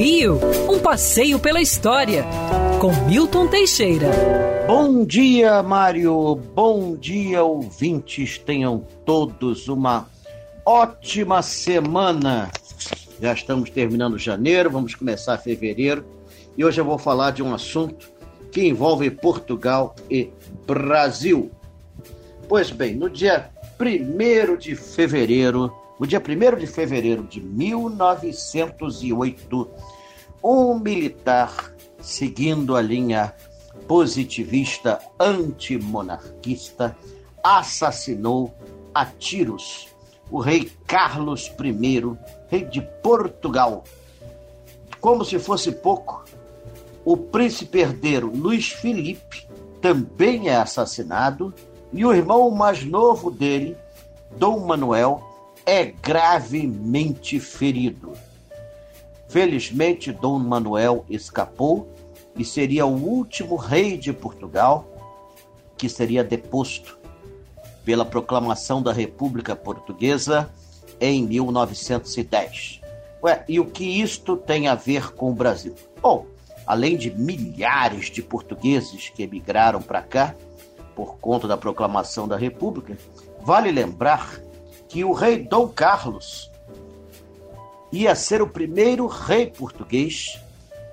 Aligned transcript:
Rio, 0.00 0.40
um 0.66 0.78
passeio 0.78 1.38
pela 1.38 1.60
história, 1.60 2.24
com 2.80 2.90
Milton 3.06 3.48
Teixeira. 3.48 4.08
Bom 4.66 5.04
dia, 5.04 5.62
Mário. 5.62 6.36
Bom 6.54 6.96
dia, 6.96 7.44
ouvintes. 7.44 8.38
Tenham 8.38 8.82
todos 9.04 9.68
uma 9.68 10.08
ótima 10.64 11.42
semana. 11.42 12.50
Já 13.20 13.34
estamos 13.34 13.68
terminando 13.68 14.16
janeiro, 14.16 14.70
vamos 14.70 14.94
começar 14.94 15.36
fevereiro. 15.36 16.02
E 16.56 16.64
hoje 16.64 16.80
eu 16.80 16.84
vou 16.86 16.96
falar 16.96 17.32
de 17.32 17.42
um 17.42 17.52
assunto 17.52 18.10
que 18.50 18.66
envolve 18.66 19.10
Portugal 19.10 19.94
e 20.10 20.30
Brasil. 20.66 21.50
Pois 22.48 22.70
bem, 22.70 22.94
no 22.94 23.10
dia 23.10 23.50
1 23.78 24.56
de 24.56 24.74
fevereiro 24.74 25.70
no 26.00 26.06
dia 26.06 26.18
1 26.18 26.22
de 26.58 26.66
fevereiro 26.66 27.22
de 27.24 27.42
1908, 27.42 29.70
um 30.42 30.78
militar, 30.78 31.74
seguindo 32.00 32.74
a 32.74 32.80
linha 32.80 33.34
positivista 33.86 34.98
antimonarquista, 35.20 36.96
assassinou 37.44 38.54
a 38.94 39.04
tiros 39.04 39.88
o 40.30 40.38
rei 40.38 40.72
Carlos 40.86 41.48
I, 41.48 42.16
rei 42.48 42.64
de 42.64 42.80
Portugal. 43.02 43.84
Como 45.02 45.22
se 45.22 45.38
fosse 45.38 45.70
pouco, 45.70 46.24
o 47.04 47.14
príncipe 47.14 47.80
herdeiro 47.80 48.32
Luís 48.34 48.70
Felipe 48.70 49.46
também 49.82 50.48
é 50.48 50.56
assassinado 50.56 51.52
e 51.92 52.06
o 52.06 52.14
irmão 52.14 52.50
mais 52.50 52.86
novo 52.86 53.30
dele, 53.30 53.76
Dom 54.38 54.60
Manuel, 54.60 55.28
é 55.64 55.84
gravemente 55.84 57.38
ferido. 57.38 58.12
Felizmente, 59.28 60.12
Dom 60.12 60.38
Manuel 60.38 61.04
escapou 61.08 61.88
e 62.36 62.44
seria 62.44 62.86
o 62.86 62.94
último 62.94 63.56
rei 63.56 63.96
de 63.96 64.12
Portugal 64.12 64.86
que 65.76 65.88
seria 65.88 66.22
deposto 66.22 66.98
pela 67.84 68.04
proclamação 68.04 68.82
da 68.82 68.92
República 68.92 69.56
Portuguesa 69.56 70.50
em 71.00 71.26
1910. 71.26 72.80
Ué, 73.22 73.44
e 73.48 73.60
o 73.60 73.66
que 73.66 73.84
isto 73.84 74.36
tem 74.36 74.68
a 74.68 74.74
ver 74.74 75.12
com 75.12 75.30
o 75.30 75.34
Brasil? 75.34 75.74
Bom, 76.00 76.26
além 76.66 76.96
de 76.96 77.10
milhares 77.10 78.10
de 78.10 78.22
portugueses 78.22 79.08
que 79.08 79.22
emigraram 79.22 79.80
para 79.80 80.02
cá 80.02 80.34
por 80.94 81.16
conta 81.16 81.48
da 81.48 81.56
proclamação 81.56 82.28
da 82.28 82.36
República, 82.36 82.96
vale 83.42 83.70
lembrar 83.70 84.40
que 84.90 85.04
o 85.04 85.12
rei 85.12 85.38
Dom 85.44 85.68
Carlos 85.68 86.50
ia 87.92 88.14
ser 88.16 88.42
o 88.42 88.48
primeiro 88.48 89.06
rei 89.06 89.46
português 89.46 90.38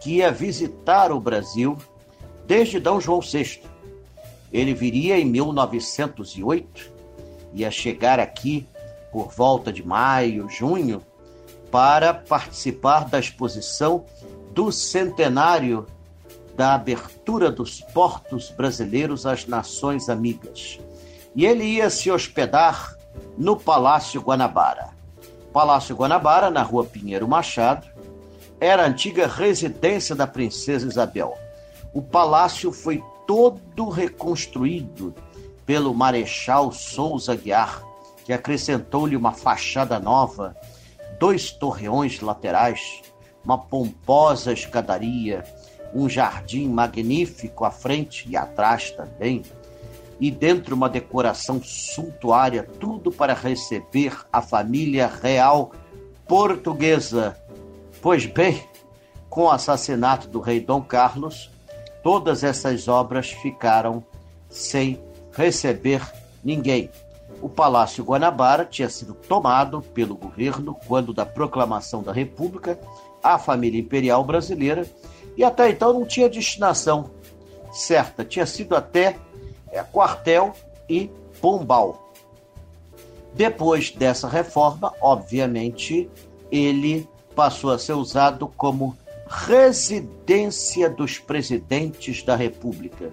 que 0.00 0.16
ia 0.16 0.32
visitar 0.32 1.12
o 1.12 1.20
Brasil 1.20 1.78
desde 2.44 2.80
Dom 2.80 3.00
João 3.00 3.20
VI. 3.20 3.62
Ele 4.52 4.74
viria 4.74 5.16
em 5.16 5.24
1908, 5.24 6.92
ia 7.54 7.70
chegar 7.70 8.18
aqui 8.18 8.66
por 9.12 9.32
volta 9.32 9.72
de 9.72 9.86
maio, 9.86 10.48
junho, 10.50 11.00
para 11.70 12.12
participar 12.12 13.08
da 13.08 13.20
exposição 13.20 14.04
do 14.52 14.72
centenário 14.72 15.86
da 16.56 16.74
abertura 16.74 17.50
dos 17.50 17.80
portos 17.80 18.50
brasileiros 18.50 19.24
às 19.24 19.46
nações 19.46 20.08
amigas. 20.08 20.80
E 21.34 21.46
ele 21.46 21.64
ia 21.64 21.88
se 21.90 22.10
hospedar 22.10 22.93
no 23.36 23.56
Palácio 23.56 24.20
Guanabara. 24.20 24.90
Palácio 25.52 25.94
Guanabara, 25.94 26.50
na 26.50 26.62
rua 26.62 26.84
Pinheiro 26.84 27.28
Machado, 27.28 27.86
era 28.60 28.84
a 28.84 28.86
antiga 28.86 29.26
residência 29.26 30.14
da 30.14 30.26
princesa 30.26 30.86
Isabel. 30.86 31.36
O 31.92 32.02
palácio 32.02 32.72
foi 32.72 33.02
todo 33.26 33.88
reconstruído 33.88 35.14
pelo 35.64 35.94
Marechal 35.94 36.72
Souza 36.72 37.34
Guiar, 37.34 37.82
que 38.24 38.32
acrescentou-lhe 38.32 39.16
uma 39.16 39.32
fachada 39.32 39.98
nova, 39.98 40.56
dois 41.18 41.50
torreões 41.50 42.20
laterais, 42.20 43.02
uma 43.44 43.58
pomposa 43.58 44.52
escadaria, 44.52 45.44
um 45.94 46.08
jardim 46.08 46.68
magnífico 46.68 47.64
à 47.64 47.70
frente 47.70 48.28
e 48.28 48.36
atrás 48.36 48.90
também, 48.90 49.42
e 50.20 50.30
dentro 50.30 50.74
uma 50.74 50.88
decoração 50.88 51.60
suntuária, 51.62 52.62
tudo 52.78 53.10
para 53.10 53.34
receber 53.34 54.16
a 54.32 54.40
família 54.40 55.06
real 55.06 55.72
portuguesa. 56.26 57.36
Pois 58.00 58.26
bem, 58.26 58.62
com 59.28 59.44
o 59.44 59.50
assassinato 59.50 60.28
do 60.28 60.40
rei 60.40 60.60
Dom 60.60 60.82
Carlos, 60.82 61.50
todas 62.02 62.44
essas 62.44 62.86
obras 62.86 63.30
ficaram 63.30 64.04
sem 64.48 65.00
receber 65.32 66.00
ninguém. 66.42 66.90
O 67.42 67.48
Palácio 67.48 68.04
Guanabara 68.04 68.64
tinha 68.64 68.88
sido 68.88 69.14
tomado 69.14 69.82
pelo 69.82 70.14
governo 70.14 70.76
quando 70.86 71.12
da 71.12 71.26
proclamação 71.26 72.02
da 72.02 72.12
República 72.12 72.78
a 73.22 73.38
família 73.38 73.80
imperial 73.80 74.22
brasileira 74.22 74.86
e 75.36 75.42
até 75.42 75.70
então 75.70 75.92
não 75.92 76.06
tinha 76.06 76.28
destinação 76.28 77.10
certa, 77.72 78.24
tinha 78.24 78.46
sido 78.46 78.76
até 78.76 79.16
é, 79.74 79.82
quartel 79.82 80.54
e 80.88 81.10
pombal. 81.40 82.12
Depois 83.34 83.90
dessa 83.90 84.28
reforma, 84.28 84.94
obviamente, 85.00 86.08
ele 86.50 87.08
passou 87.34 87.72
a 87.72 87.78
ser 87.78 87.94
usado 87.94 88.46
como 88.56 88.96
residência 89.26 90.88
dos 90.88 91.18
presidentes 91.18 92.22
da 92.22 92.36
República. 92.36 93.10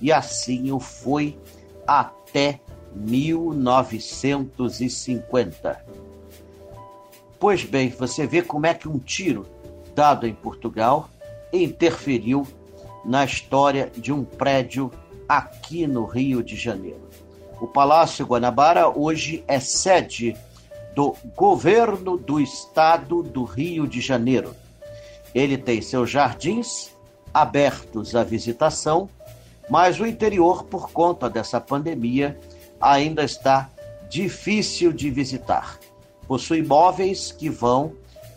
E 0.00 0.10
assim 0.10 0.72
o 0.72 0.80
foi 0.80 1.38
até 1.86 2.60
1950. 2.94 5.84
Pois 7.38 7.62
bem, 7.64 7.90
você 7.90 8.26
vê 8.26 8.40
como 8.42 8.64
é 8.66 8.72
que 8.72 8.88
um 8.88 8.98
tiro 8.98 9.46
dado 9.94 10.26
em 10.26 10.32
Portugal 10.34 11.10
interferiu 11.52 12.46
na 13.04 13.22
história 13.24 13.92
de 13.96 14.12
um 14.12 14.24
prédio 14.24 14.90
aqui 15.28 15.86
no 15.86 16.06
Rio 16.06 16.42
de 16.42 16.56
Janeiro. 16.56 17.08
O 17.60 17.66
Palácio 17.66 18.24
Guanabara 18.24 18.88
hoje 18.88 19.44
é 19.46 19.60
sede 19.60 20.36
do 20.94 21.14
governo 21.36 22.16
do 22.16 22.40
estado 22.40 23.22
do 23.22 23.44
Rio 23.44 23.86
de 23.86 24.00
Janeiro. 24.00 24.54
Ele 25.34 25.58
tem 25.58 25.82
seus 25.82 26.10
jardins 26.10 26.96
abertos 27.32 28.14
à 28.16 28.24
visitação, 28.24 29.08
mas 29.68 30.00
o 30.00 30.06
interior, 30.06 30.64
por 30.64 30.90
conta 30.90 31.28
dessa 31.28 31.60
pandemia, 31.60 32.38
ainda 32.80 33.22
está 33.22 33.68
difícil 34.08 34.92
de 34.92 35.10
visitar. 35.10 35.78
Possui 36.26 36.62
móveis 36.62 37.30
que 37.30 37.50
vão 37.50 37.92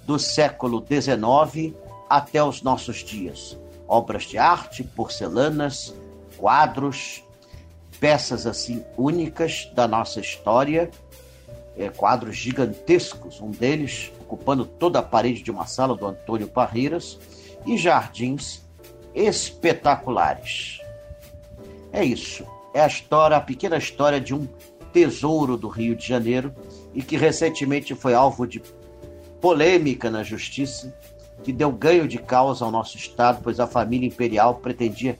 do 0.06 0.20
século 0.20 0.86
XIX 0.86 1.74
até 2.10 2.44
os 2.44 2.62
nossos 2.62 2.98
dias. 2.98 3.58
Obras 3.88 4.24
de 4.24 4.38
arte, 4.38 4.84
porcelanas, 4.84 5.94
quadros, 6.42 7.24
peças 8.00 8.48
assim 8.48 8.84
únicas 8.98 9.70
da 9.76 9.88
nossa 9.88 10.20
história, 10.20 10.90
é, 11.78 11.88
quadros 11.90 12.36
gigantescos, 12.36 13.40
um 13.40 13.52
deles 13.52 14.12
ocupando 14.22 14.66
toda 14.66 14.98
a 14.98 15.04
parede 15.04 15.44
de 15.44 15.52
uma 15.52 15.68
sala 15.68 15.96
do 15.96 16.08
Antônio 16.08 16.48
Parreiras, 16.48 17.20
e 17.64 17.78
jardins 17.78 18.64
espetaculares. 19.14 20.82
É 21.94 22.04
isso. 22.04 22.44
É 22.74 22.82
a 22.82 22.88
história, 22.88 23.38
a 23.38 23.42
pequena 23.42 23.78
história 23.78 24.20
de 24.20 24.34
um 24.34 24.48
tesouro 24.92 25.56
do 25.56 25.68
Rio 25.68 25.96
de 25.96 26.08
Janeiro 26.08 26.52
e 26.96 27.04
que 27.04 27.18
recentemente 27.18 27.94
foi 27.94 28.16
alvo 28.16 28.48
de 28.48 28.64
polêmica 29.40 30.10
na 30.10 30.24
justiça, 30.24 30.92
que 31.44 31.54
deu 31.54 31.72
ganho 31.72 32.08
de 32.08 32.18
causa 32.18 32.66
ao 32.66 32.72
nosso 32.72 32.98
estado, 32.98 33.42
pois 33.44 33.60
a 33.60 33.68
família 33.68 34.08
imperial 34.08 34.56
pretendia 34.56 35.20